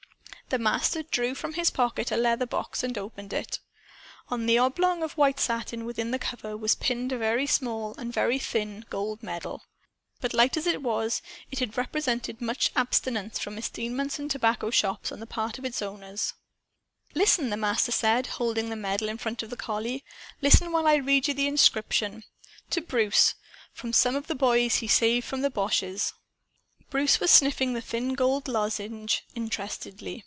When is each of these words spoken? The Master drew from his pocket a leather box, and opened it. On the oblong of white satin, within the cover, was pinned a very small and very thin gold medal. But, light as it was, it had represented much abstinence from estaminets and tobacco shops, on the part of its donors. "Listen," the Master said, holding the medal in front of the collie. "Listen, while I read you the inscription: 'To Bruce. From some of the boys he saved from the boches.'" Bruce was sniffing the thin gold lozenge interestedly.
The 0.49 0.59
Master 0.59 1.01
drew 1.01 1.33
from 1.33 1.53
his 1.53 1.69
pocket 1.69 2.11
a 2.11 2.17
leather 2.17 2.45
box, 2.45 2.83
and 2.83 2.97
opened 2.97 3.31
it. 3.31 3.59
On 4.27 4.47
the 4.47 4.57
oblong 4.57 5.01
of 5.01 5.13
white 5.13 5.39
satin, 5.39 5.85
within 5.85 6.11
the 6.11 6.19
cover, 6.19 6.57
was 6.57 6.75
pinned 6.75 7.13
a 7.13 7.17
very 7.17 7.47
small 7.47 7.95
and 7.97 8.11
very 8.11 8.37
thin 8.37 8.85
gold 8.89 9.23
medal. 9.23 9.63
But, 10.19 10.33
light 10.33 10.57
as 10.57 10.67
it 10.67 10.81
was, 10.83 11.21
it 11.51 11.59
had 11.59 11.77
represented 11.77 12.41
much 12.41 12.73
abstinence 12.75 13.39
from 13.39 13.55
estaminets 13.57 14.19
and 14.19 14.29
tobacco 14.29 14.71
shops, 14.71 15.09
on 15.09 15.21
the 15.21 15.25
part 15.25 15.57
of 15.57 15.63
its 15.63 15.79
donors. 15.79 16.33
"Listen," 17.15 17.49
the 17.49 17.55
Master 17.55 17.93
said, 17.93 18.27
holding 18.27 18.69
the 18.69 18.75
medal 18.75 19.07
in 19.07 19.17
front 19.19 19.41
of 19.43 19.51
the 19.51 19.55
collie. 19.55 20.03
"Listen, 20.41 20.73
while 20.73 20.85
I 20.85 20.95
read 20.95 21.29
you 21.29 21.33
the 21.33 21.47
inscription: 21.47 22.25
'To 22.69 22.81
Bruce. 22.81 23.35
From 23.71 23.93
some 23.93 24.17
of 24.17 24.27
the 24.27 24.35
boys 24.35 24.75
he 24.75 24.87
saved 24.89 25.25
from 25.25 25.43
the 25.43 25.49
boches.'" 25.49 26.11
Bruce 26.89 27.21
was 27.21 27.31
sniffing 27.31 27.71
the 27.73 27.79
thin 27.79 28.15
gold 28.15 28.49
lozenge 28.49 29.23
interestedly. 29.33 30.19